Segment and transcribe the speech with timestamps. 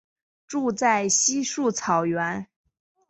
[0.47, 2.47] 住在稀树草原。